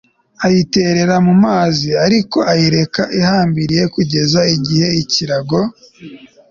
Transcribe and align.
ayiterera 0.45 1.15
mu 1.25 1.33
mazi 1.45 1.89
ariko 2.05 2.37
ayireka 2.51 3.01
ihambiriye 3.19 3.83
kugeza 3.95 4.39
igihe 4.55 4.87
ikirago 5.01 5.59